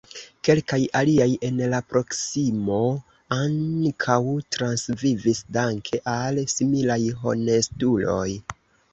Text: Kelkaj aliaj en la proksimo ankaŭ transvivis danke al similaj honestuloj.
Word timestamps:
Kelkaj 0.47 0.77
aliaj 0.99 1.25
en 1.47 1.59
la 1.73 1.81
proksimo 1.89 2.77
ankaŭ 3.35 4.15
transvivis 4.55 5.41
danke 5.57 6.01
al 6.15 6.41
similaj 6.55 6.97
honestuloj. 7.21 8.27